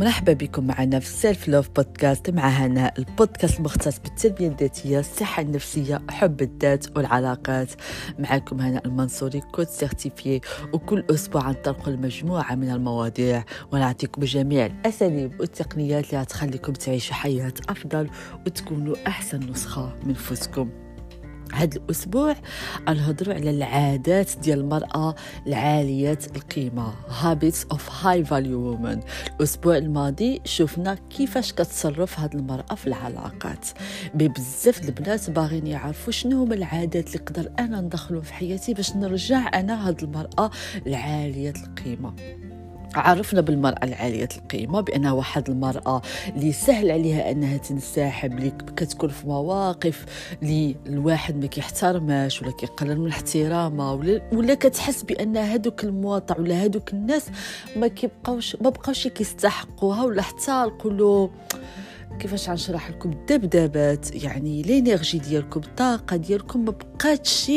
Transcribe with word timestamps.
مرحبا 0.00 0.32
بكم 0.32 0.66
معنا 0.66 0.98
في 0.98 1.06
Self 1.06 1.48
Love 1.48 1.68
Podcast 1.76 2.30
مع 2.30 2.48
هنا 2.48 2.92
البودكاست 2.98 3.58
المختص 3.58 3.98
بالتربية 3.98 4.48
الذاتية 4.48 4.98
الصحة 5.00 5.42
النفسية 5.42 6.02
حب 6.10 6.42
الذات 6.42 6.96
والعلاقات. 6.96 7.68
معكم 8.18 8.60
هنا 8.60 8.82
المنصوري 8.86 9.40
coach 9.40 9.66
certifiée 9.66 10.40
وكل 10.72 11.04
أسبوع 11.10 11.50
نطرق 11.50 11.88
مجموعة 11.88 12.54
من 12.54 12.70
المواضيع. 12.70 13.44
ونعطيكم 13.72 14.24
جميع 14.24 14.66
الأساليب 14.66 15.40
والتقنيات 15.40 16.14
اللي 16.14 16.24
تخليكم 16.24 16.72
تعيشوا 16.72 17.14
حياة 17.14 17.54
أفضل 17.68 18.10
وتكونوا 18.46 18.96
أحسن 19.06 19.50
نسخة 19.50 19.96
من 20.04 20.10
نفسكم. 20.10 20.70
هذا 21.54 21.76
الأسبوع 21.76 22.36
نهدروا 22.88 23.34
على 23.34 23.50
العادات 23.50 24.30
ديال 24.42 24.60
المرأة 24.60 25.14
العاليه 25.46 26.18
القيمة. 26.36 26.92
Habits 27.22 27.74
of 27.74 27.80
high 27.80 28.22
value 28.28 28.74
women 28.74 28.98
الأسبوع 29.36 29.76
الماضي 29.76 30.40
شفنا 30.44 30.94
كيفاش 30.94 31.52
كتصرف 31.52 32.20
هاد 32.20 32.34
المرأة 32.34 32.74
في 32.74 32.86
العلاقات. 32.86 33.66
بزاف 34.14 34.84
البنات 34.84 35.30
باغيين 35.30 35.66
يعرفوا 35.66 36.12
شنو 36.12 36.42
هما 36.42 36.54
العادات 36.54 37.06
اللي 37.06 37.18
نقدر 37.18 37.50
أنا 37.58 37.80
ندخلهم 37.80 38.22
في 38.22 38.34
حياتي 38.34 38.74
باش 38.74 38.96
نرجع 38.96 39.50
أنا 39.54 39.88
هاد 39.88 40.02
المرأة 40.02 40.50
العاليه 40.86 41.54
القيمة. 41.66 42.14
عرفنا 42.94 43.40
بالمرأة 43.40 43.84
العالية 43.84 44.28
القيمة 44.36 44.80
بأنها 44.80 45.12
واحد 45.12 45.50
المرأة 45.50 46.02
اللي 46.36 46.52
سهل 46.52 46.90
عليها 46.90 47.30
أنها 47.30 47.56
تنسحب 47.56 48.38
اللي 48.38 48.52
كتكون 48.76 49.08
في 49.08 49.26
مواقف 49.26 50.06
اللي 50.42 50.76
الواحد 50.86 51.36
ما 51.36 51.46
كيحترمهاش 51.46 52.42
ولا 52.42 52.50
كيقلل 52.50 53.00
من 53.00 53.08
احترامها 53.08 53.92
ولا, 53.92 54.22
ولا 54.32 54.54
كتحس 54.54 55.02
بأن 55.02 55.36
هادوك 55.36 55.84
المواطع 55.84 56.38
ولا 56.38 56.64
هادوك 56.64 56.92
الناس 56.92 57.26
ما 57.76 57.88
كيبقاوش 57.88 58.56
ما 58.56 58.70
بقاوش 58.70 59.08
كيستحقوها 59.08 60.04
ولا 60.04 60.22
حتى 60.22 60.50
نقولوا 60.50 61.28
كيفاش 62.18 62.48
غنشرح 62.48 62.90
لكم؟ 62.90 63.10
الذبذبات 63.12 64.24
يعني 64.24 64.62
l'énergie 64.62 65.18
ديالكم 65.18 65.60
الطاقة 65.60 66.16
ديالكم 66.16 66.64
ما 66.64 66.70
بقاتش 67.00 67.52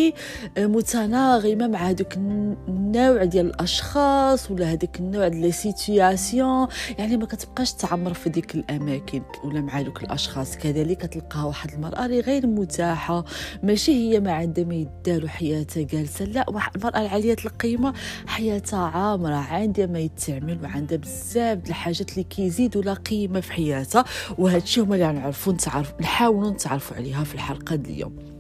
متناغمه 0.57 1.67
مع 1.67 1.79
هذوك 1.79 2.13
النوع 2.17 3.23
ديال 3.23 3.45
الأشخاص 3.45 4.51
ولا 4.51 4.71
هذاك 4.71 4.99
النوع 4.99 5.27
ديال 5.27 5.41
les 5.41 5.51
situations 5.51 6.67
يعني 6.99 7.17
ما 7.17 7.25
كتبقاش 7.25 7.73
تعمر 7.73 8.13
في 8.13 8.29
ديك 8.29 8.55
الأماكن 8.55 9.21
ولا 9.43 9.61
مع 9.61 9.81
دوك 9.81 10.03
الأشخاص. 10.03 10.57
كذلك 10.57 11.01
تلقى 11.01 11.47
واحد 11.47 11.71
المرأة 11.71 12.05
اللي 12.05 12.19
غير 12.19 12.47
متاحة. 12.47 13.25
ماشي 13.63 13.91
هي 13.91 14.19
ما 14.19 14.31
عندها 14.31 14.63
ما 14.63 14.75
يدار 14.75 15.27
حياتها 15.27 15.83
جالسة. 15.83 16.25
لا 16.25 16.49
واحد 16.49 16.75
المرأة 16.75 17.01
العاليه 17.01 17.35
القيمة 17.45 17.93
حياتها 18.27 18.79
عامرة 18.79 19.35
عندها 19.35 19.85
ما 19.85 19.99
يتعمل 19.99 20.59
وعندها 20.63 20.97
بزاف 20.97 21.57
د 21.57 21.67
الحاجات 21.67 22.11
اللي 22.11 22.23
كيزيدوا 22.23 22.81
لها 22.81 22.93
قيمة 22.93 23.39
في 23.39 23.53
حياتها. 23.53 24.05
وهذا 24.37 24.57
الشيء 24.57 24.83
هما 24.83 24.95
اللي 24.95 25.07
غنعرفوا 25.07 25.53
نتعرف 25.53 25.93
نحاولوا 26.01 26.51
نتعرفوا 26.51 26.97
عليها 26.97 27.23
في 27.23 27.35
الحلقة 27.35 27.75
اليوم 27.75 28.32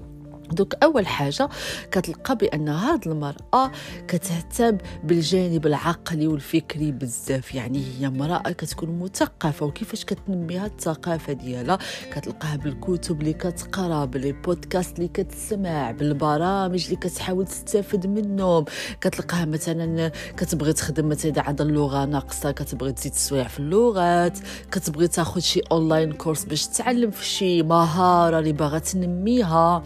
دوك 0.53 0.73
أول 0.83 1.07
حاجة 1.07 1.49
كتلقى 1.91 2.35
بأن 2.35 2.69
هاد 2.69 3.07
المرأة 3.07 3.71
كتهتم 4.07 4.77
بالجانب 5.03 5.67
العقلي 5.67 6.27
والفكري 6.27 6.91
بزاف. 6.91 7.55
يعني 7.55 7.83
هي 7.85 8.07
امرأة 8.07 8.51
كتكون 8.51 8.99
مثقفة 8.99 9.65
وكيفاش 9.65 10.05
كتنمي 10.05 10.57
هاد 10.57 10.71
الثقافة 10.71 11.33
ديالها؟ 11.33 11.77
كتلقاها 12.11 12.55
بالكتب 12.55 13.21
اللي 13.21 13.33
كتقرأ 13.33 14.05
بالبودكاست 14.05 14.97
اللي 14.97 15.07
كتسمع 15.07 15.91
بالبرامج 15.91 16.83
اللي 16.85 16.95
كتحاول 16.95 17.45
تستافد 17.45 18.07
منهم. 18.07 18.65
كتلقاها 19.01 19.45
مثلا 19.45 20.11
كتبغي 20.37 20.73
تخدم 20.73 21.09
مثلا 21.09 21.31
اذا 21.31 21.41
عندها 21.41 21.65
اللغة 21.65 22.05
ناقصة 22.05 22.51
كتبغي 22.51 22.91
تزيد 22.91 23.11
تسوي 23.11 23.47
في 23.47 23.59
اللغات 23.59 24.39
كتبغي 24.71 25.07
تاخذ 25.07 25.39
شي 25.39 25.61
online 25.71 26.11
course 26.11 26.45
باش 26.45 26.67
تتعلم 26.67 27.11
في 27.11 27.25
شي 27.25 27.63
مهارة 27.63 28.39
اللي 28.39 28.51
باغا 28.53 28.79
تنميها. 28.79 29.83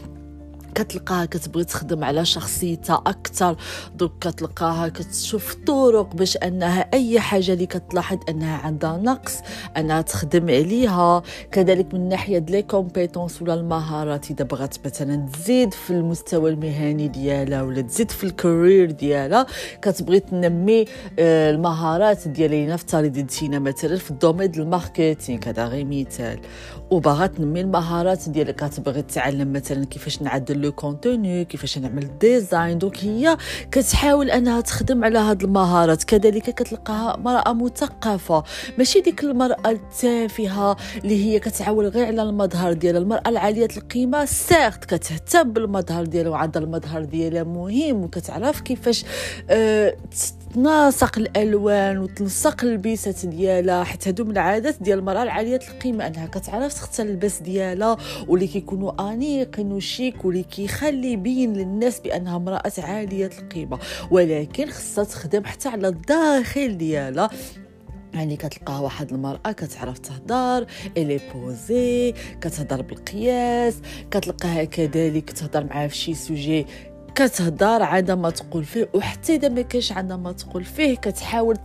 كتلقاها 0.78 1.26
كتبغي 1.26 1.64
تخدم 1.64 2.04
على 2.04 2.26
شخصيتها 2.26 3.04
أكثر 3.08 3.56
donc 3.96 4.12
كتلقاها 4.22 4.88
كتشوف 4.88 5.56
طرق 5.68 6.16
باش 6.16 6.38
أنها 6.38 6.90
أي 6.94 7.20
حاجة 7.20 7.54
اللي 7.54 7.66
كتلاحظ 7.66 8.18
أنها 8.30 8.58
عندها 8.58 8.98
نقص 8.98 9.38
أنها 9.78 10.02
تخدم 10.02 10.50
عليها. 10.50 11.24
كذلك 11.52 11.94
من 11.94 12.10
ناحية 12.10 12.46
les 12.50 12.62
compétences 12.62 13.42
ولا 13.42 13.54
المهارات 13.54 14.32
إذا 14.32 14.46
بغات 14.46 14.88
مثلا 14.88 15.28
تزيد 15.34 15.74
في 15.74 15.90
المستوى 15.90 16.50
المهني 16.50 17.08
ديالها 17.08 17.62
ولا 17.62 17.82
تزيد 17.82 18.12
في 18.12 18.24
ال 18.24 18.31
carrière 18.31 18.92
ديالها 18.92 19.46
كتبغي 19.82 20.20
تنمي 20.20 20.86
آه، 21.20 21.52
المهارات 21.52 22.28
ديالها. 22.28 22.74
نفترض 22.74 23.18
انتينا 23.18 23.60
مثلا 23.60 23.96
في 23.96 24.12
ال 24.12 24.17
domaine 24.17 24.52
ال 24.56 24.64
marketing 24.64 25.40
هذا 25.48 25.66
غير 25.66 25.86
مثال. 25.86 26.40
وباغا 26.92 27.28
تنمي 27.28 27.62
المهارات 27.62 28.30
ديالك 28.30 28.56
كتبغي 28.56 29.02
تتعلم 29.02 29.54
مثلا 29.54 29.86
كيفاش 29.86 30.22
نعدل 30.22 30.67
le 30.68 30.74
contenu 30.74 31.46
كيفاش 31.46 31.78
نعمل 31.78 32.18
design 32.18 32.78
donc 32.78 32.98
هي 32.98 33.38
كتحاول 33.72 34.32
أنها 34.32 34.62
تخدم 34.62 35.06
على 35.06 35.20
هاد 35.20 35.44
المهارات. 35.44 36.04
كذلك 36.04 36.44
كتلقاها 36.44 37.18
مرأة 37.18 37.54
مثقفة. 37.54 38.44
ماشي 38.78 39.02
ديك 39.02 39.24
المرأة 39.24 39.70
التافهة 39.70 40.78
اللي 41.04 41.26
هي 41.26 41.40
كتعول 41.40 41.88
غير 41.88 42.06
على 42.06 42.22
المظهر 42.24 42.74
ديالها. 42.74 43.02
المرأة 43.02 43.30
العالية 43.30 43.68
القيمة 43.78 44.26
certes 44.26 44.86
كتهتم 44.86 45.52
بالمظهر 45.52 46.06
ديالها 46.06 46.32
وعندها 46.32 46.62
المظهر 46.62 47.04
ديالها 47.04 47.44
مهم. 47.44 48.04
وكتعرف 48.04 48.62
كيفاش 48.62 49.06
أه 49.50 49.96
تناسق 50.54 51.18
الألوان 51.18 51.98
وتنسق 51.98 52.64
البيسات 52.64 53.26
ديالها 53.26 53.84
حيت 53.84 54.08
هادو 54.08 54.24
من 54.24 54.32
العادات 54.32 54.84
ديال 54.84 55.00
المرأة 55.00 55.24
العالية 55.24 55.60
القيمة 55.70 56.08
أنها 56.08 56.28
كتعرف 56.28 56.74
تختار 56.74 57.06
اللباس 57.06 57.42
ديالها 57.42 57.98
واللي 58.28 58.48
كيكونوا 58.48 59.12
انيقين 59.12 59.72
وشيك 59.72 60.26
واللي 60.26 60.44
كيخلي 60.44 61.12
يبين 61.12 61.54
للناس 61.54 62.00
بأنها 62.00 62.36
امرأة 62.36 62.72
عالية 62.78 63.30
القيمة. 63.40 63.80
ولكن 64.12 64.70
خصها 64.70 65.04
تخدم 65.04 65.46
حتى 65.46 65.70
على 65.70 65.88
الداخل 65.88 66.78
ديالها. 66.78 67.30
يعني 68.14 68.36
كتلقاها 68.36 68.80
واحد 68.80 69.14
المرأة 69.14 69.52
كتعرف 69.52 70.00
تهضر 70.00 70.68
إلي 70.98 71.20
بوزي 71.34 72.14
كتهضر 72.42 72.82
بالقياس 72.82 73.76
كتلقاها 74.12 74.64
كذلك 74.64 75.32
تهضر 75.32 75.64
معاه 75.64 75.88
في 75.88 75.96
شي 75.96 76.14
سوجي 76.14 76.66
كتهضر 77.18 77.84
عندها 77.84 78.16
ما 78.16 78.30
تقول 78.30 78.64
فيه 78.64 78.90
وحتى 78.94 79.36
إذا 79.36 79.50
ما 79.50 79.62
كانش 79.62 79.92
عندها 79.92 80.18
ما 80.18 80.32
تقول 80.32 80.64
فيه 80.64 80.96
كتحاول 80.96 81.58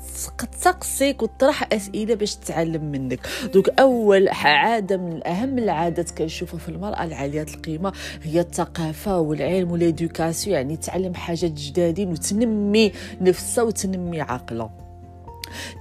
تسقسيك 0.52 1.22
وتطرح 1.22 1.68
أسئلة 1.72 2.14
باش 2.14 2.34
تتعلم 2.34 2.84
منك. 2.84 3.20
دوك 3.54 3.68
أول 3.68 4.28
عادة 4.28 4.96
من 4.96 5.26
اهم 5.26 5.58
العادات 5.58 6.10
كنشوفها 6.10 6.58
في 6.58 6.68
المرأة 6.68 7.04
العالية 7.04 7.42
القيمة 7.42 7.92
هي 8.22 8.40
الثقافة 8.40 9.18
والعلم 9.18 9.70
والادوكاسيون 9.70 10.56
يعني 10.56 10.76
تعلم 10.76 11.14
حاجات 11.14 11.50
جدادين 11.52 12.08
وتنمي 12.08 12.92
نفسها 13.20 13.64
وتنمي 13.64 14.20
عقلها. 14.20 14.81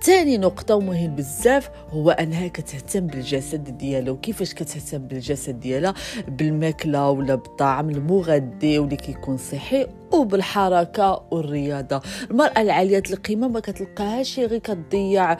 ثاني 0.03 0.37
نقطة 0.37 0.75
ومهم 0.75 1.15
بزاف 1.15 1.69
هو 1.89 2.11
أنها 2.11 2.47
كتهتم 2.47 3.07
بالجسد 3.07 3.77
ديالها 3.77 4.11
وكيفاش 4.11 4.53
كتهتم 4.53 4.97
بالجسد 4.97 5.59
ديالها؟ 5.59 5.93
بالماكلة 6.27 7.09
ولا 7.09 7.35
بالطعام 7.35 7.89
المغذي 7.89 8.79
واللي 8.79 8.95
كيكون 8.95 9.37
صحي 9.37 9.87
وبالحركة 10.11 11.23
والرياضة. 11.31 12.01
المرأة 12.31 12.61
العالية 12.61 13.03
القيمة 13.11 13.47
ما 13.47 13.59
كتلقاهاش 13.59 14.39
غير 14.39 14.59
كتضيع 14.59 15.37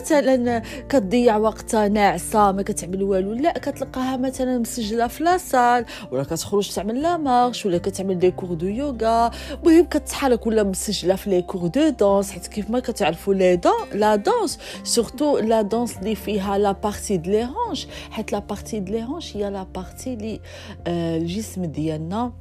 مثلا 0.00 0.62
كتضيع 0.88 1.36
وقتها 1.36 1.88
ناعسه 1.88 2.52
ما 2.52 2.62
كتعمل 2.62 3.02
والو. 3.02 3.32
لا 3.32 3.52
كتلقاها 3.52 4.16
مثلا 4.16 4.58
مسجلة 4.58 5.06
في 5.06 5.24
la 5.24 5.41
salle 5.41 5.84
ولا 6.10 6.22
كتخرج 6.22 6.70
تعمل 6.70 7.02
la 7.02 7.16
marche 7.16 7.66
ولا 7.66 7.78
كتعمل 7.78 8.18
des 8.18 8.30
cours 8.30 8.54
de 8.54 8.66
yoga. 8.66 9.30
المهم 9.62 9.84
كتحرك 9.84 10.46
ولا 10.46 10.62
مسجلة 10.62 11.14
في 11.16 11.30
les 11.30 11.42
cours 11.42 11.66
de 11.66 11.88
danse 11.88 12.30
حيت 12.30 12.46
كيف 12.46 12.70
ما 12.70 12.80
كتعرفوا 12.80 13.34
les 13.34 13.56
dans- 13.56 13.72
la 13.94 14.16
danse 14.16 14.58
surtout 14.84 15.38
la 15.38 15.62
danse 15.62 15.98
اللي 15.98 16.14
فيها 16.14 16.58
la 16.58 16.72
partie 16.72 17.16
des 17.16 17.30
les 17.30 17.44
hanches 17.44 17.86
حيت 18.10 18.32
la 18.32 18.38
partie 18.38 18.80
des 18.80 18.92
les 18.92 19.04
hanches 19.04 19.36
هي 19.36 19.50
لا 19.50 19.62
بارتي 19.74 20.14
اللي 20.14 20.40
آه 20.86 21.16
الجسم 21.16 21.64
ديالنا. 21.64 22.32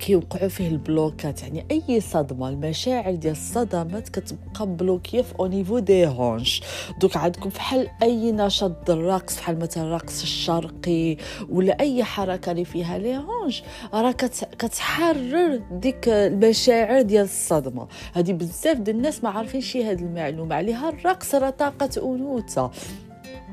كيوقعوا 0.00 0.48
فيه 0.48 0.68
ال 0.68 0.76
blocages 0.76 1.42
يعني 1.42 1.66
أي 1.70 2.00
صدمة 2.00 2.48
المشاعر 2.48 3.14
ديال 3.14 3.32
الصدمات 3.32 4.08
كتبقى 4.08 4.66
bloquée 4.66 5.22
في 5.22 5.34
au 5.40 5.50
niveau 5.50 5.78
des 5.78 6.06
hanches 6.06 6.62
donc 7.00 7.16
عندكم 7.16 7.48
بحال 7.50 7.88
أي 8.02 8.32
نشاط 8.32 8.90
الرقص 8.90 9.36
بحال 9.36 9.58
مثلا 9.58 9.84
الرقص 9.84 10.22
الشرقي 10.22 11.16
ولا 11.50 11.80
أي 11.80 12.04
حركة 12.04 12.52
اللي 12.52 12.64
فيها 12.64 12.98
les 12.98 13.16
hanches 13.16 13.62
راه 13.94 14.12
كتحرر 14.58 15.60
ديك 15.72 16.08
المشاعر 16.08 17.02
ديال 17.02 17.24
الصدمة. 17.24 17.88
هذه 18.14 18.32
بزاف 18.32 18.76
ديال 18.76 18.96
الناس 18.96 19.24
ما 19.24 19.30
عارفينش 19.30 19.76
هذه 19.76 20.02
المعلومة 20.02 20.54
عليها. 20.54 20.88
الرقص 20.88 21.34
راه 21.34 21.50
طاقة 21.50 21.90
أنوثة. 22.14 22.70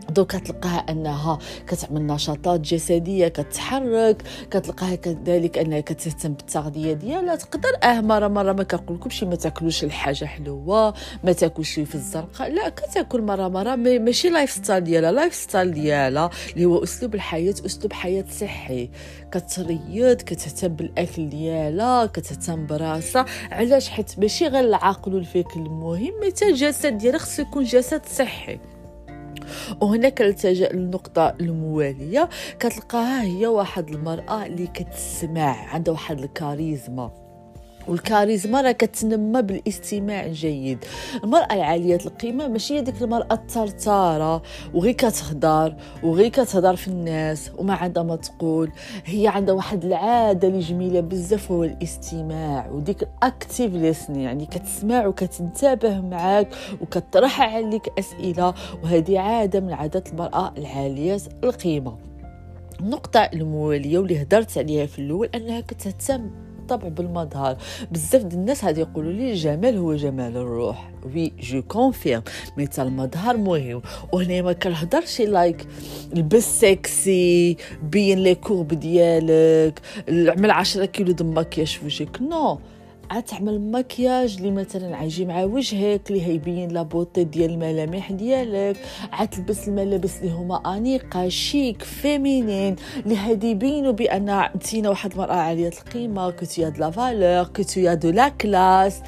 دوك 0.09 0.35
كتلقاها 0.35 0.85
أنها 0.89 1.39
كتعمل 1.67 2.07
نشاطات 2.07 2.59
جسدية 2.59 3.27
كتحرك 3.27 4.23
كتلقاها 4.51 4.95
كذلك 4.95 5.57
أنها 5.57 5.79
كتهتم 5.79 6.33
بالتغذية 6.33 6.93
ديالها. 6.93 7.35
تقدر 7.35 7.69
آه 7.83 8.01
مره 8.01 8.27
مرة 8.27 8.53
ما 8.53 8.63
كنقولكمش 8.63 9.23
ما 9.23 9.35
تاكلوش 9.35 9.83
الحاجة 9.83 10.25
حلوة 10.25 10.93
ما 11.23 11.31
تاكلش 11.31 11.79
في 11.79 11.95
الزنقة. 11.95 12.53
لا 12.53 12.69
كتاكل 12.69 13.21
مره 13.21 13.47
مرة 13.47 13.75
ماشي 13.75 14.29
lifestyle 14.29 14.83
ديالها. 14.83 15.11
lifestyle 15.11 15.71
ديالها 15.71 16.29
اللي 16.53 16.65
هو 16.65 16.83
أسلوب 16.83 17.15
الحياة 17.15 17.55
أسلوب 17.65 17.93
حياة 17.93 18.25
صحي. 18.39 18.89
كتريض 19.31 20.21
كتهتم 20.21 20.67
بالأكل 20.67 21.29
ديالها 21.29 22.05
كتهتم 22.05 22.65
براسها. 22.65 23.25
علاش؟ 23.51 23.89
حيت 23.89 24.19
ماشي 24.19 24.47
غير 24.47 24.63
العقل 24.63 25.13
والفكر 25.15 25.55
المهم 25.55 26.13
حتى 26.25 26.45
الجسد 26.49 26.97
ديالها 26.97 27.19
خصو 27.19 27.41
يكون 27.41 27.63
جسد 27.63 28.01
صحي. 28.05 28.59
وهنا 29.81 30.09
كنلتجئ 30.09 30.73
للنقطة 30.73 31.35
الموالية. 31.41 32.29
كتلقاها 32.59 33.23
هي 33.23 33.47
واحد 33.47 33.89
المرأة 33.89 34.45
اللي 34.45 34.67
كتسمع 34.67 35.73
عندها 35.73 35.93
واحد 35.93 36.19
الكاريزما. 36.19 37.26
والكاريزما 37.87 38.61
راه 38.61 38.71
كتنمى 38.71 39.41
بالاستماع 39.41 40.25
الجيد 40.25 40.85
المرأة 41.23 41.53
العاليه 41.53 41.95
القيمة 42.05 42.47
ماشي 42.47 42.73
هي 42.73 42.81
ديك 42.81 43.01
المرأة 43.01 43.33
الترتاره 43.33 44.41
وغير 44.73 44.93
كتهضر 44.93 45.75
وغير 46.03 46.27
كتهضر 46.27 46.75
في 46.75 46.87
الناس 46.87 47.51
وما 47.57 47.73
عندها 47.73 48.03
ما 48.03 48.15
تقول. 48.15 48.71
هي 49.05 49.27
عندها 49.27 49.55
واحد 49.55 49.85
العادة 49.85 50.47
اللي 50.47 50.59
جميلة 50.59 50.99
بزاف 50.99 51.51
هو 51.51 51.63
الاستماع 51.63 52.69
وديك 52.71 53.03
الاكتيف 53.03 53.73
ليسني 53.73 54.23
يعني 54.23 54.45
كتسمع 54.45 55.07
وكتنتبه 55.07 56.01
معاك 56.01 56.47
وكطرح 56.81 57.41
عليك 57.41 57.89
أسئلة 57.99 58.53
وهذه 58.83 59.19
عادة 59.19 59.59
من 59.59 59.73
عادات 59.73 60.09
المرأة 60.09 60.53
العالية 60.57 61.17
القيمة. 61.43 61.97
النقطة 62.79 63.19
الموالية 63.19 63.97
واللي 63.97 64.21
هدرت 64.21 64.57
عليها 64.57 64.85
في 64.85 64.99
الأول 64.99 65.29
أنها 65.35 65.59
كتهتم 65.61 66.46
بالطبع 66.67 66.87
بالمظهر. 66.87 67.57
بزاف 67.91 68.23
ديال 68.23 68.39
الناس 68.39 68.65
هادي 68.65 68.81
يقولوا 68.81 69.11
لي 69.11 69.31
الجمال 69.31 69.77
هو 69.77 69.95
جمال 69.95 70.37
الروح. 70.37 70.89
Oui 71.15 71.31
je 71.39 71.61
confirme 71.61 72.21
ميتا 72.57 72.83
المظهر 72.83 73.37
مهم. 73.37 73.81
وهنا 74.13 74.41
ما 74.41 74.53
كنهضرش 74.53 75.21
like 75.21 75.67
لبس 76.15 76.61
sexy 76.61 77.57
بين 77.83 78.19
les 78.19 78.35
courbes 78.35 78.67
ديالك 78.67 79.81
عمل 80.09 80.51
10 80.51 80.85
كيلو 80.85 81.11
د 81.11 81.23
مكياج 81.23 81.67
في 81.67 81.85
وجهك 81.85 82.21
no 82.21 82.55
no. 82.55 82.76
عاد 83.09 83.23
تعمل 83.23 83.71
مكياج 83.71 84.35
اللي 84.37 84.51
مثلا 84.51 84.95
عايجي 84.95 85.25
مع 85.25 85.43
وجهك 85.43 86.01
اللي 86.09 86.27
هيبين 86.27 86.69
la 86.69 86.81
beauté 86.81 87.23
ديال 87.23 87.51
الملامح 87.51 88.11
ديالك. 88.11 88.77
عاد 89.11 89.27
تلبس 89.27 89.67
الملابس 89.67 90.17
اللي 90.17 90.31
هما 90.31 90.77
أنيقة 90.77 91.27
chic 91.27 91.83
féminine 91.83 92.75
اللي 93.05 93.17
هادي 93.17 93.51
يبينوا 93.51 93.91
بأن 93.91 94.29
انتينا 94.29 94.89
واحد 94.89 95.11
المرأة 95.11 95.33
عالية 95.33 95.67
القيمة 95.67 96.29
كنتي 96.29 96.65
هاد 96.65 96.77
la 96.77 96.89
valeur 96.89 97.43
كنتي 97.43 97.95
de 97.95 98.09
la 98.09 98.29
classe. 98.29 99.01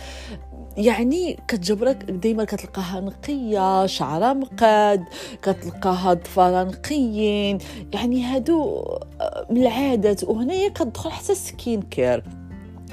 يعني 0.78 1.38
كتجبرك 1.48 2.04
ديما 2.04 2.44
كتلقاها 2.44 3.00
نقية 3.00 3.86
شعرها 3.86 4.34
مقاد 4.34 5.04
كتلقاها 5.42 6.13
ضفارها 6.13 6.63
نقيين. 6.63 7.57
يعني 7.94 8.24
هادو 8.24 8.86
من 9.50 9.62
العادات. 9.62 10.24
وهنايا 10.24 10.69
كتدخل 10.69 11.12
حتى 11.12 11.36
skincare. 11.36 12.24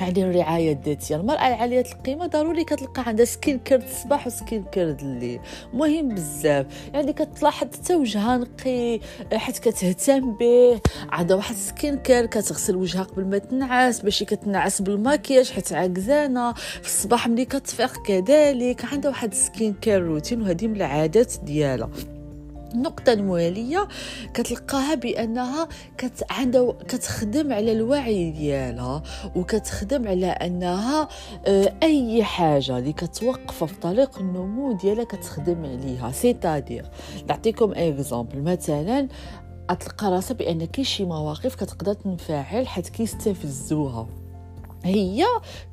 يعني 0.01 0.25
الرعاية 0.25 0.73
الذاتية. 0.73 1.17
المرأة 1.17 1.49
العاليه 1.49 1.81
القيمة 1.81 2.27
ضروري 2.27 2.65
كتلقى 2.65 3.03
عندها 3.07 3.25
skincare 3.25 3.79
الصباح 3.79 4.27
و 4.27 4.65
skincare 4.65 4.91
الليل. 4.91 5.41
مهم 5.75 6.09
بزاف. 6.09 6.67
يعني 6.95 7.13
كتلاحظ 7.13 7.67
حتى 7.67 7.95
وجهها 7.95 8.37
نقي 8.37 9.01
حيت 9.33 9.59
كتهتم 9.59 10.33
به. 10.33 10.81
عندها 11.11 11.37
واحد 11.37 11.55
skincare 11.55 12.27
كتغسل 12.27 12.77
وجهها 12.77 13.03
قبل 13.03 13.25
ما 13.25 13.39
تنعس 13.39 14.01
باش 14.01 14.23
كتنعس 14.23 14.83
بالماكياج 14.83 15.51
حيت 15.51 15.73
عكزانه 15.73 16.53
في 16.53 16.87
الصباح 16.87 17.29
ملي 17.29 17.45
كتفيق 17.45 18.03
كذلك 18.03 18.85
عندها 18.85 19.11
واحد 19.11 19.35
skincare 19.35 20.03
routine 20.03 20.43
وهذه 20.43 20.67
من 20.67 20.77
العادات 20.77 21.33
ديالها. 21.43 21.91
النقطة 22.75 23.13
الموالية 23.13 23.89
كتلقاها 24.35 24.95
بأنها 24.95 25.69
كت 25.99 26.25
عندها 26.31 26.73
كتخدم 26.73 27.53
على 27.53 27.73
الوعي 27.73 28.31
ديالها 28.31 29.03
وكتخدم 29.37 30.09
على 30.09 30.27
أنها 30.27 31.09
آه، 31.47 31.75
أي 31.83 32.25
حاجة 32.25 32.79
اللي 32.79 32.93
كتوقفها 32.93 33.67
في 33.67 33.81
طريق 33.81 34.19
النمو 34.19 34.73
ديالها 34.73 35.05
كتخدم 35.05 35.65
عليها. 35.65 36.13
c'est-à-dire 36.13 36.91
نعطيكم 37.29 37.73
exemple 37.77 38.43
مثلا 38.43 39.09
تلقى 39.81 40.11
راسها 40.11 40.35
بأن 40.35 40.65
كاين 40.65 40.85
شي 40.85 41.05
مواقف 41.05 41.55
كتقدر 41.55 41.93
تنفعل 41.93 42.69
حيت 42.69 42.89
كيستفزوها. 42.89 44.26
هي 44.87 45.25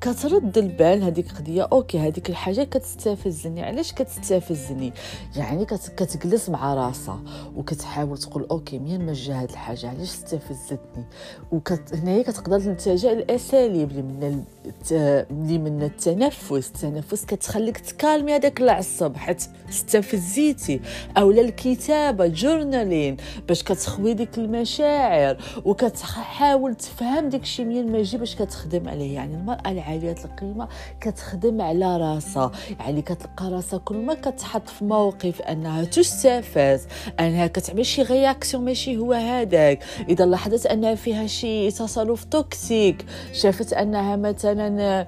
كترد 0.01 0.57
البال 0.57 1.03
هذيك 1.03 1.31
قضيه 1.31 1.67
okay 1.71 1.99
هذيك 1.99 2.29
الحاجة 2.29 2.63
كتستفزني 2.63 3.63
علاش 3.63 3.93
كتستفزني 3.93 4.93
يعني 5.35 5.65
كتجلس 5.65 6.49
مع 6.49 6.73
راسها 6.73 7.19
وكتحاول 7.55 8.17
تقول 8.17 8.47
أوكي 8.51 8.79
منين 8.79 9.05
ما 9.05 9.13
جا 9.13 9.41
هاد 9.41 9.49
الحاجة؟ 9.49 9.89
علاش 9.89 10.09
استفزتني 10.09 11.05
وكت 11.51 11.95
هنايا 11.95 12.23
كتقدر 12.23 12.59
تلتجا 12.59 13.11
الأساليب 13.11 13.91
اللي 13.91 14.01
من 14.01 14.43
اللي 14.91 15.57
من 15.57 15.83
التنفس. 15.83 16.67
التنفس 16.67 17.25
كتخليك 17.25 17.77
تكالمي 17.77 18.35
هذاك 18.35 18.61
العصب 18.61 19.15
حيت 19.17 19.43
استفزيتي 19.69 20.81
أولا 21.17 21.41
الكتابة 21.41 22.27
جورنالين 22.27 23.17
باش 23.47 23.63
كتخوي 23.63 24.13
ديك 24.13 24.37
المشاعر 24.37 25.37
وكتحاول 25.65 26.75
تفهم 26.75 27.29
ديك 27.29 27.41
الشيء 27.41 27.65
منين 27.65 27.91
ما 27.91 27.97
يجي 27.97 28.17
باش 28.17 28.35
كتخدم 28.35 28.89
عليه. 28.89 29.02
يعني 29.05 29.35
المراه 29.35 29.71
العاليه 29.71 30.15
القيمة 30.25 30.67
كتخدم 31.01 31.61
على 31.61 31.97
راسها 31.97 32.51
يعني 32.79 33.01
كتلقى 33.01 33.51
راسها 33.51 33.79
كل 33.79 33.97
ما 33.97 34.13
كتحط 34.13 34.69
في 34.69 34.85
موقف 34.85 35.41
أنها 35.41 35.83
تستفز 35.83 36.87
أنها 37.19 37.47
كتعمل 37.47 37.85
شي 37.85 38.01
réaction 38.01 38.65
ماشي 38.65 38.97
هو 38.97 39.13
هذاك. 39.13 39.83
إذا 40.09 40.25
لاحظت 40.25 40.65
أنها 40.65 40.95
فيها 40.95 41.27
شي 41.27 41.71
تصرف 41.71 42.23
toxique 42.23 43.05
شافت 43.33 43.73
أنها 43.73 44.15
مثلا 44.15 45.07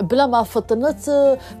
بلا 0.00 0.26
ما 0.26 0.42
فطنت 0.42 1.10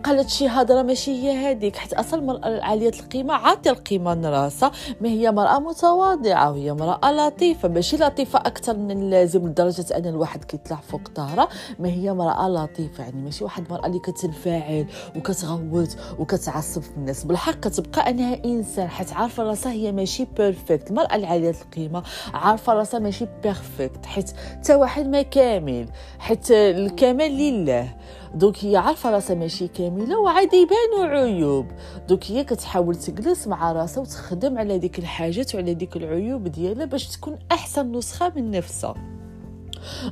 قالت 0.04 0.28
شي 0.28 0.46
هضرة 0.48 0.82
ماشي 0.82 1.10
هي 1.10 1.50
هذيك 1.50 1.76
حيت 1.76 1.92
أصلا 1.92 2.20
المرأة 2.20 2.60
عالية 2.62 2.88
القيمة 3.00 3.34
عاطية 3.34 3.70
القيمة 3.70 4.14
لراسها 4.14 4.70
ما 5.00 5.08
هي 5.08 5.32
مرأة 5.32 5.58
متواضعة 5.58 6.50
وهي 6.50 6.72
مرأة 6.72 7.12
لطيفة. 7.12 7.68
ماشي 7.68 7.96
لطيفة 7.96 8.38
أكثر 8.38 8.76
من 8.76 8.90
اللازم 8.90 9.46
لدرجة 9.48 9.96
أن 9.96 10.06
الواحد 10.06 10.44
كيطلع 10.44 10.76
فوق 10.76 11.00
ظهرها 11.16 11.48
ما 11.78 11.88
هي 11.88 12.12
مرأة 12.12 12.48
لطيفة 12.48 13.04
يعني 13.04 13.20
ماشي 13.22 13.44
واحد 13.44 13.64
المراه 13.64 13.86
اللي 13.86 13.98
كتنفعل 13.98 14.86
وكتغوت 15.16 15.96
وكتعصب 16.18 16.82
في 16.82 16.96
الناس. 16.96 17.24
بالحق 17.24 17.52
كتبقى 17.54 18.10
أنها 18.10 18.44
إنسان. 18.44 18.88
حيت 18.88 19.12
عارفة 19.12 19.42
راسها 19.42 19.72
هي 19.72 19.92
ماشي 19.92 20.26
perfect 20.36 20.90
المرأة 20.90 21.14
العاليه 21.14 21.50
القيمة 21.50 22.02
عارفة 22.34 22.72
راسها 22.72 23.00
ماشي 23.00 23.26
perfect 23.42 24.06
حيت 24.06 24.30
حتى 24.50 24.74
واحد 24.74 25.08
ما 25.08 25.22
كامل. 25.22 25.88
حيت 26.18 26.50
الكمال 26.50 27.32
لله. 27.32 27.96
دوك 28.36 28.64
هي 28.64 28.76
عارفة 28.76 29.10
راسها 29.10 29.36
ماشي 29.36 29.68
كاملة 29.68 30.20
وعادي 30.20 30.56
يبانوا 30.56 31.16
عيوب 31.16 31.66
دوك 32.08 32.24
هي 32.30 32.44
كتحاول 32.44 32.94
تجلس 32.94 33.48
مع 33.48 33.72
راسها 33.72 34.00
وتخدم 34.00 34.58
على 34.58 34.78
ديك 34.78 34.98
الحاجات 34.98 35.54
وعلى 35.54 35.74
ديك 35.74 35.96
العيوب 35.96 36.48
ديالها 36.48 36.84
باش 36.84 37.08
تكون 37.08 37.38
أحسن 37.52 37.92
نسخة 37.92 38.32
من 38.36 38.50
نفسها. 38.50 39.15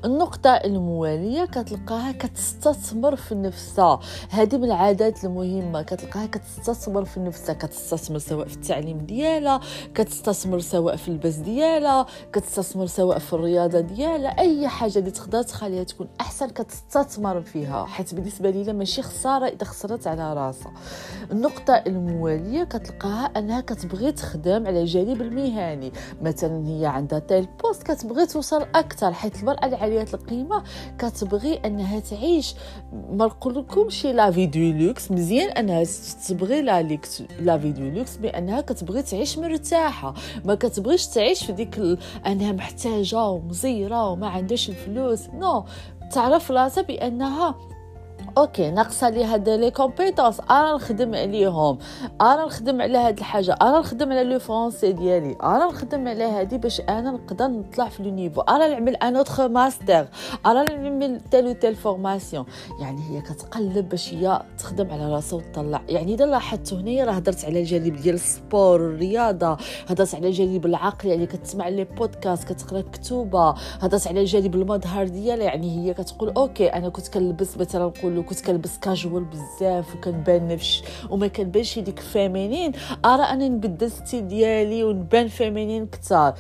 النقطة 0.04 0.50
الموالية 0.50 1.44
كتلقاها 1.44 2.12
كتستثمر 2.12 3.16
في 3.16 3.35
نفسها 3.35 4.00
هذه 4.30 4.56
من 4.56 4.64
العادات 4.64 5.25
المهمة. 5.25 5.83
كتلقاها 5.83 6.26
كتستثمر 6.26 7.04
في 7.04 7.21
نفسها 7.21 7.54
كتستثمر 7.54 8.18
سواء 8.18 8.49
في 8.49 8.56
التعليم 8.56 8.99
ديالها 8.99 9.61
كتستثمر 9.94 10.61
سواء 10.61 10.97
في 10.97 11.09
البس 11.09 11.35
ديالها 11.35 12.06
كتستثمر 12.33 12.87
سواء 12.87 13.18
في 13.18 13.33
الرياضة 13.33 13.80
ديالها. 13.80 14.38
أي 14.38 14.68
حاجة 14.68 14.99
اللي 14.99 15.11
تقدر 15.11 15.42
تخليها 15.42 15.85
تكون 15.85 16.09
أحسن 16.21 16.49
كتستثمر 16.49 17.40
فيها. 17.40 17.85
حيت 17.85 18.14
بالنسبة 18.14 18.50
لي 18.50 18.73
ماشي 18.73 19.02
خسارة 19.02 19.47
إذا 19.47 19.64
خسرت 19.64 20.06
على 20.06 20.35
راسها. 20.35 20.73
النقطة 21.33 21.75
الموالية 21.75 22.64
كتلقاها 22.64 23.30
أنها 23.37 23.61
كتبغي 23.61 24.12
تخدم 24.12 24.66
على 24.66 24.80
الجانب 24.80 25.23
المهني. 25.23 25.92
مثلا 26.23 26.66
هي 26.66 26.87
عندها 26.87 27.18
tel 27.18 27.49
poste 27.62 27.83
كتبغي 27.83 28.26
توصل 28.26 28.62
أكثر 28.62 29.12
حيت 29.12 29.44
المرأة 29.54 29.66
العالية 29.66 30.06
القيمة. 30.14 30.62
كتبغي 30.99 31.54
أنها 31.64 32.00
تعيش 32.00 32.54
ما 32.92 33.25
نقولكمش 33.26 34.06
la 34.06 34.30
vie 34.30 34.47
luxe. 34.73 35.12
مزيان 35.12 35.49
أنها 35.50 35.84
تبغي 36.28 36.62
la 36.62 36.83
luxe 36.83 37.23
la 37.40 37.59
vie 37.59 37.73
luxe 37.73 38.16
بأنها 38.16 38.61
كتبغي 38.61 39.02
تعيش 39.02 39.38
مرتاحة. 39.38 40.14
ما 40.44 40.54
كتبغيش 40.54 41.06
تعيش 41.06 41.44
في 41.44 41.52
ديك 41.52 41.78
ال... 41.78 41.99
أنها 42.26 42.52
محتاجة 42.52 43.25
ومزيرة 43.25 44.11
وما 44.11 44.28
عندهاش 44.28 44.68
الفلوس. 44.68 45.28
no 45.28 45.61
no. 45.61 45.64
تعرف 46.14 46.50
راسها 46.50 46.82
بأنها 46.82 47.54
okay 48.38 48.71
ناقصة 48.71 49.09
les 49.09 49.25
هاد 49.25 49.49
les 49.49 49.71
compétences 49.71 50.40
أنا 50.41 50.75
نخدم 50.75 51.14
عليهم. 51.14 51.79
أنا 52.21 52.45
نخدم 52.45 52.83
على 52.83 52.99
هاد 52.99 53.19
الحاجة. 53.19 53.57
أنا 53.62 53.79
نخدم 53.79 54.12
على 54.12 54.25
le 54.25 54.38
français 54.38 54.92
ديالي. 54.93 55.37
أنا 55.43 55.67
نخدم 55.67 56.09
على 56.09 56.25
هادي 56.25 56.59
باش 56.59 56.81
أنا 56.81 57.11
نقدر 57.11 57.47
نطلع 57.47 57.88
في 57.88 58.03
le 58.02 58.11
niveau. 58.11 58.40
أنا 58.41 58.69
نعمل 58.69 58.97
un 58.97 59.16
autre 59.16 59.49
master 59.49 60.06
أنا 60.47 60.62
نعمل 60.62 61.21
telle 61.30 61.47
et 61.47 61.52
telle 61.52 61.75
formation 61.75 62.44
يعني 62.81 63.00
هي 63.11 63.21
كتقلب 63.21 63.88
باش 63.88 64.14
هي 64.14 64.43
تخدم 64.59 64.91
على 64.91 65.14
راسها 65.14 65.37
وتطلع. 65.37 65.83
يعني 65.88 66.14
إذا 66.14 66.26
لاحظتوا 66.26 66.79
هنايا 66.79 67.05
راه 67.05 67.12
هضرت 67.12 67.45
على 67.45 67.61
الجانب 67.61 67.97
ديال 67.97 68.14
ال 68.14 68.25
sport 68.25 68.76
الرياضه 68.76 69.57
هضرت 69.88 70.14
على 70.14 70.29
الجانب 70.29 70.67
العقلي. 70.67 71.11
يعني 71.11 71.26
كتسمع 71.26 71.69
les 71.68 71.85
podcasts 71.85 72.52
كتقرا 72.53 72.81
كتوبة. 72.81 73.55
هضرت 73.81 74.07
على 74.07 74.21
الجانب 74.21 74.55
المظهر 74.55 75.09
ديالها. 75.09 75.45
يعني 75.45 75.79
هي 75.79 75.95
كتقول 75.95 76.33
okay 76.37 76.68
أنا 76.69 76.88
كنت 76.88 77.09
كنلبس 77.09 77.59
مثلا 77.59 77.85
نقول 77.85 78.24
كنت 78.25 78.40
كنلبس 78.40 78.78
كاجوال 78.78 79.25
بزاف 79.25 79.97
وكنبان 79.97 80.49
نفش 80.49 80.83
وما 81.11 81.26
كنبانش 81.26 81.78
ديك 81.78 82.00
féminine 82.00 82.73
ارى 83.04 83.23
انني 83.23 83.49
نبدل 83.49 83.90
style 83.90 84.28
ديالي 84.28 84.85
ونبان 84.85 85.28
féminine 85.28 85.87
كثار 85.87 86.35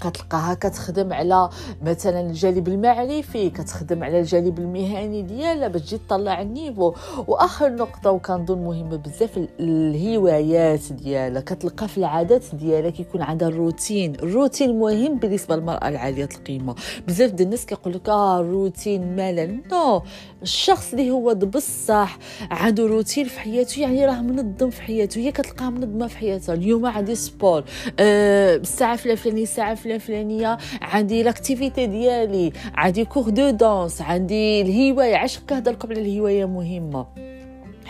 كتلقاها 0.00 0.54
كتخدم 0.54 1.12
على 1.12 1.50
مثلا 1.82 2.20
الجانب 2.20 2.68
المعرفي 2.68 3.50
كتخدم 3.50 4.04
على 4.04 4.20
الجانب 4.20 4.58
المهني 4.58 5.22
ديالها 5.22 5.68
باش 5.68 5.82
تجي 5.82 5.98
تطلع 5.98 6.42
ال 6.42 6.49
niveau. 6.49 6.94
وآخر 7.26 7.68
نقطة 7.68 8.10
وكنظن 8.10 8.58
مهمه 8.58 8.96
بزاف 8.96 9.48
الهوايات 9.60 10.92
ديالها. 10.92 11.40
كتلقى 11.40 11.88
في 11.88 11.98
العادات 11.98 12.44
ديالها 12.52 12.90
كيكون 12.90 13.22
عندها 13.22 13.48
الروتين. 13.48 14.14
الروتين 14.14 14.78
مهم 14.78 15.18
بالنسبة 15.18 15.56
للمرأة 15.56 15.88
العالية 15.88 16.28
القيمة. 16.34 16.74
بزاف 17.08 17.30
ديال 17.30 17.46
الناس 17.46 17.66
كيقول 17.66 17.94
لك 17.94 18.08
آه 18.08 18.40
الروتين 18.40 19.16
ملل 19.16 19.60
no 19.72 20.02
الشخص 20.42 20.92
اللي 20.92 21.10
هو 21.10 21.34
بصح 21.34 22.18
عنده 22.50 22.86
روتين 22.86 23.24
في 23.24 23.40
حياته 23.40 23.80
يعني 23.80 24.06
راه 24.06 24.20
منظم 24.22 24.70
في 24.70 24.82
حياته. 24.82 25.18
هي 25.18 25.32
كتلقاها 25.32 25.70
منظمة 25.70 26.06
في 26.06 26.16
حياتها. 26.16 26.54
اليوم 26.54 26.86
عندي 26.86 27.14
sport 27.14 27.64
أه 28.00 28.56
الساعة 28.56 28.92
الفلانيه 28.94 29.42
الساعة 29.90 29.96
الفلانية 29.96 30.58
عندي 30.82 31.22
l'activité 31.22 31.86
ديالي 31.86 32.52
عندي 32.74 33.04
cours 33.04 33.30
de 33.30 33.50
danse 33.50 34.02
عندي 34.02 34.60
الهواية 34.60 35.16
علاش 35.16 35.38
كنهضر 35.38 35.72
لكم 35.72 35.88
على 35.90 36.00
الهواية 36.00 36.44
مهمة. 36.44 37.06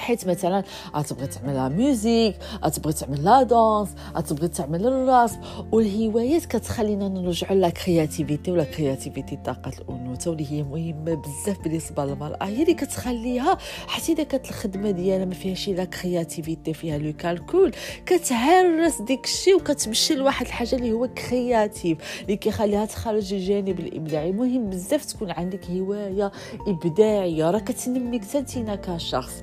حيت 0.00 0.28
مثلا 0.28 0.64
تبغي 1.09 1.26
تعمل 1.26 1.76
musique 1.76 2.37
تبغي 2.75 2.92
تعمل 2.92 3.25
la 3.25 3.42
danse 3.42 3.88
تبغي 4.28 4.49
تعمل 4.49 4.87
الرسم 4.87 5.40
والهوايات 5.73 6.45
كتخلينا 6.45 7.09
نرجعوا 7.09 7.54
la 7.57 7.69
créativité 7.69 8.50
و 8.50 8.55
la 8.55 8.64
créativité 8.64 9.38
طاقة 9.45 9.73
الأنوثة 9.78 10.30
واللي 10.30 10.52
هي 10.52 10.62
مهمة 10.62 11.14
بزاف 11.14 11.61
بالنسبة 11.64 12.04
للمرأة. 12.04 12.45
هي 12.45 12.62
اللي 12.62 12.75
كتخليها 12.75 13.59
حتى 13.87 14.12
إذا 14.12 14.23
كانت 14.23 14.49
الخدمة 14.49 14.90
ديالها 14.90 15.25
ما 15.25 15.35
فيهاش 15.35 15.69
la 15.69 15.85
créativité 15.85 16.75
فيها 16.75 16.99
le 16.99 17.12
calcul 17.12 17.73
كتهرس 18.07 19.02
ديك 19.02 19.25
الشيء 19.25 19.57
وكتمشي 19.57 20.14
لواحد 20.14 20.47
الحاجة 20.47 20.75
اللي 20.75 20.92
هو 20.92 21.09
créatif 21.09 21.99
اللي 22.23 22.37
كيخليها 22.37 22.85
تخرج 22.85 23.35
الجانب 23.35 23.80
الإبداعي. 23.80 24.33
مهم 24.33 24.71
بزاف 24.71 25.04
تكون 25.04 25.30
عندك 25.30 25.71
هواية 25.71 26.33
إبداعية 26.66 27.50
راه 27.50 27.59
كتنميك 27.59 28.25
حتى 28.25 28.75
كشخص. 28.75 29.42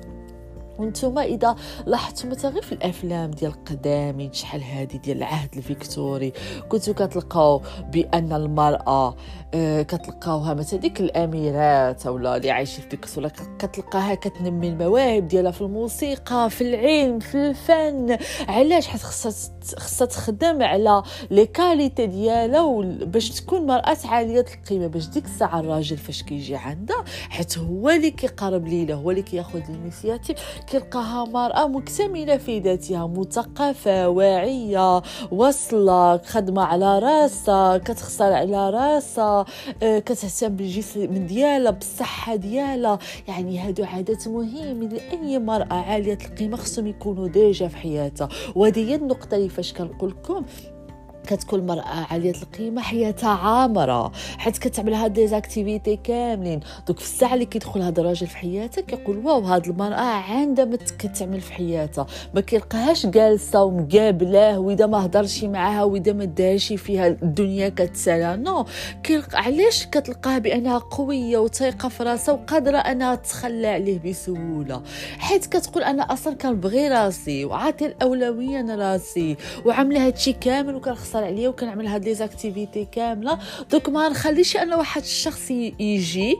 وأنتم 0.78 1.18
اذا 1.18 1.56
لاحظتوا 1.86 2.30
مثلا 2.30 2.50
غير 2.50 2.62
في 2.62 2.72
الافلام 2.72 3.30
ديال 3.30 3.50
القدامين 3.50 4.32
شحال 4.32 4.62
هادي 4.62 4.98
ديال 4.98 5.16
العهد 5.16 5.48
الفيكتوري 5.56 6.32
كنتو 6.68 6.94
كتلقاو 6.94 7.62
بأن 7.92 8.32
المرأة 8.32 9.16
آه، 9.54 9.82
كتلقاوها 9.82 10.54
مثلا 10.54 10.80
ديك 10.80 11.00
الأميرات 11.00 12.06
اولا 12.06 12.36
اللي 12.36 12.50
عايشين 12.50 12.82
في 12.82 12.88
ديك 12.88 13.06
ولا 13.16 13.30
كتلقاها 13.58 14.14
كتنمي 14.14 14.68
المواهب 14.68 15.28
ديالها 15.28 15.50
في 15.50 15.60
الموسيقى 15.60 16.50
في 16.50 16.60
العلم 16.60 17.18
في 17.18 17.34
الفن. 17.34 18.18
علاش؟ 18.48 18.86
حيت 18.86 19.02
خصها 19.02 19.32
خصها 19.76 20.06
تخدم 20.06 20.62
على 20.62 21.02
les 21.30 21.46
qualités 21.46 22.06
ديالها 22.06 22.82
باش 23.04 23.30
تكون 23.30 23.66
مرأة 23.66 23.96
عالية 24.04 24.44
القيمة 24.54 24.86
باش 24.86 25.06
ديك 25.08 25.24
الساعة 25.24 25.60
الراجل 25.60 25.96
فاش 25.96 26.22
كيجي 26.22 26.56
عندها 26.56 27.04
حيت 27.30 27.58
هو 27.58 27.90
اللي 27.90 28.10
كيقرب 28.10 28.66
ليها 28.66 28.94
هو 28.94 29.10
اللي 29.10 29.22
كياخذ 29.22 29.60
l'initiative. 29.68 30.38
كيلقاها 30.70 31.24
مراه 31.24 31.68
مكتملة 31.68 32.36
في 32.36 32.58
ذاتها 32.58 33.06
مثقفة 33.06 34.08
واعية 34.08 35.02
واصله 35.30 36.16
خدمه 36.16 36.62
على 36.62 36.98
راسها 36.98 37.78
كتخسر 37.78 38.32
على 38.32 38.70
راسها 38.70 39.44
آه، 39.82 39.98
كتهتم 39.98 40.48
بالجسم 40.56 41.26
ديالها 41.26 41.70
بالصحة 41.70 42.36
ديالها. 42.36 42.98
يعني 43.28 43.58
هادو 43.58 43.84
عادات 43.84 44.28
مهمة 44.28 44.88
لأي 44.88 45.38
مرأة 45.38 45.74
عالية 45.74 46.18
القيمة 46.30 46.56
خصهم 46.56 46.86
يكونوا 46.86 47.28
déjà 47.28 47.68
في 47.68 47.76
حياتها. 47.76 48.28
وهذه 48.54 48.90
هي 48.90 48.94
النقطة 48.94 49.34
اللي 49.34 49.48
فاش 49.48 49.72
كنقول 49.72 50.10
لكم 50.10 50.44
كتكون 51.28 51.66
مرأة 51.66 52.06
عالية 52.10 52.32
القيمة 52.42 52.82
حياتها 52.82 53.28
عامرة 53.28 54.12
حيت 54.38 54.58
كتعمل 54.58 54.94
هاد 54.94 55.12
des 55.12 55.33
activités 55.33 55.96
كاملين. 55.96 56.60
ديك 56.86 57.04
الساعة 57.04 57.34
اللي 57.34 57.44
كيدخل 57.44 57.82
هذا 57.82 58.00
الراجل 58.00 58.26
في 58.26 58.36
حياتك 58.36 58.84
كيقول 58.86 59.18
واو 59.26 59.40
هاد 59.40 59.66
المرأة 59.66 60.00
عندها 60.00 60.64
ما 60.64 60.76
كتعمل 60.98 61.40
في 61.40 61.52
حياتها. 61.52 62.06
ما 62.34 62.40
كيلقاهاش 62.40 63.06
جالسة 63.06 63.62
ومقابلاه 63.64 64.58
وإذا 64.58 64.86
ما 64.86 65.04
هضرش 65.06 65.44
معاها 65.44 65.84
وإذا 65.84 66.12
ما 66.12 66.24
داهاش 66.24 66.72
فيها 66.72 67.06
الدنيا 67.06 67.68
كتسالى 67.68 68.36
non 68.36 68.66
كيلقى 69.02 69.38
علاش 69.38 69.86
كتلقاها 69.86 70.38
بأنها 70.38 70.78
قوية 70.78 71.38
وثيقة 71.38 71.88
في 71.88 72.02
راسها 72.02 72.34
وقادرة 72.34 72.78
أنها 72.78 73.14
تتخلى 73.14 73.66
عليه 73.66 73.98
بسهولة؟ 73.98 74.82
حيت 75.18 75.46
كتقول 75.46 75.82
أنا 75.82 76.12
أصلا 76.12 76.34
كنبغي 76.34 76.88
راسي 76.88 77.44
وعاطي 77.44 77.86
الأولوية 77.86 78.62
لراسي 78.62 79.36
وعاملة 79.64 80.06
هادشي 80.06 80.32
كامل 80.32 80.74
وكنخسر 80.74 81.17
كنهضر 81.18 81.24
عليا 81.24 81.48
وكنعمل 81.48 81.86
هاد 81.86 82.04
les 82.04 82.14
activités 82.14 82.84
كاملة. 82.92 83.38
donc 83.70 83.88
ما 83.88 84.08
نخليش 84.08 84.56
أنا 84.56 84.76
واحد 84.76 85.02
الشخص 85.02 85.50
يجي 85.50 86.38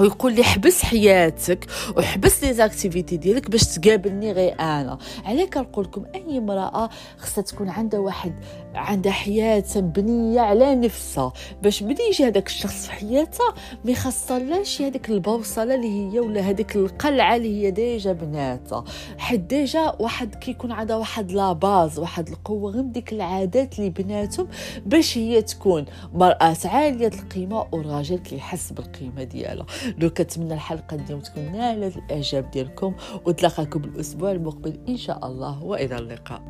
ويقول 0.00 0.34
لي 0.34 0.42
حبس 0.44 0.82
حياتك 0.82 1.66
وحبس 1.96 2.44
les 2.44 2.52
activités 2.52 3.16
ديالك 3.16 3.50
باش 3.50 3.64
تقابلني 3.64 4.32
غير 4.32 4.60
أنا. 4.60 4.98
علاه 5.24 5.44
كنقول 5.44 5.84
لكم 5.84 6.04
أي 6.14 6.38
امرأة 6.38 6.90
خصها 7.18 7.42
تكون 7.42 7.68
عندها 7.68 8.00
واحد 8.00 8.34
عندها 8.74 9.12
حياة 9.12 9.64
مبنية 9.76 10.40
على 10.40 10.74
نفسها. 10.74 11.32
باش 11.62 11.82
ملي 11.82 12.08
يجي 12.10 12.24
هذاك 12.26 12.46
الشخص 12.46 12.86
في 12.86 12.92
حياتها 12.92 13.54
ما 13.84 13.90
يخسرلاش 13.90 14.82
هذيك 14.82 15.10
البوصلة 15.10 15.74
اللي 15.74 16.12
هي 16.12 16.20
ولا 16.20 16.40
هذيك 16.40 16.76
القلعة 16.76 17.36
اللي 17.36 17.62
هي 17.66 17.70
déjà 17.70 18.12
بناتها. 18.12 18.84
حيت 19.18 19.40
déjà 19.40 19.92
واحد 19.98 20.34
كيكون 20.34 20.72
عندها 20.72 20.96
واحد 20.96 21.32
la 21.32 21.52
base 21.52 21.98
واحد 21.98 22.28
القوة 22.28 22.70
غير 22.72 22.82
ديك 22.82 23.12
العادات 23.12 23.78
اللي 23.78 23.90
بناتهم 23.90 24.48
باش 24.86 25.18
هي 25.18 25.42
تكون 25.42 25.84
مرأة 26.14 26.56
عالية 26.64 27.08
القيمة 27.08 27.66
والراجل 27.72 28.18
كيحس 28.18 28.72
بالقيمة 28.72 29.22
ديالها. 29.22 29.66
لو 29.98 30.10
كنتمنى 30.10 30.54
الحلقة 30.54 30.94
اليوم 30.94 31.20
تكون 31.20 31.52
نالت 31.52 31.96
الإعجاب 31.96 32.50
ديالكم 32.50 32.94
وتلاقاكم 33.24 33.84
الأسبوع 33.84 34.32
المقبل 34.32 34.78
إن 34.88 34.96
شاء 34.96 35.26
الله 35.26 35.64
وإلى 35.64 35.96
اللقاء. 35.98 36.42